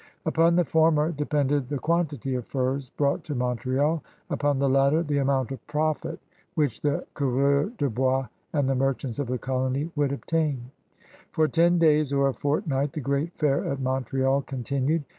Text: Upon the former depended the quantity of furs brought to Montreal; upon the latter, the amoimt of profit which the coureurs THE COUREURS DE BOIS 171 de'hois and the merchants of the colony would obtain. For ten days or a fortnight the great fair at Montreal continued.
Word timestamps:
Upon 0.25 0.55
the 0.55 0.65
former 0.65 1.11
depended 1.11 1.69
the 1.69 1.77
quantity 1.77 2.33
of 2.33 2.47
furs 2.47 2.89
brought 2.89 3.23
to 3.25 3.35
Montreal; 3.35 4.01
upon 4.31 4.57
the 4.57 4.67
latter, 4.67 5.03
the 5.03 5.17
amoimt 5.19 5.51
of 5.51 5.67
profit 5.67 6.19
which 6.55 6.81
the 6.81 7.05
coureurs 7.13 7.13
THE 7.13 7.13
COUREURS 7.13 7.71
DE 7.77 7.89
BOIS 7.91 7.99
171 8.01 8.25
de'hois 8.25 8.29
and 8.57 8.69
the 8.69 8.75
merchants 8.83 9.19
of 9.19 9.27
the 9.27 9.37
colony 9.37 9.91
would 9.95 10.11
obtain. 10.11 10.71
For 11.31 11.47
ten 11.47 11.77
days 11.77 12.11
or 12.11 12.29
a 12.29 12.33
fortnight 12.33 12.93
the 12.93 12.99
great 12.99 13.35
fair 13.37 13.63
at 13.65 13.79
Montreal 13.79 14.41
continued. 14.41 15.03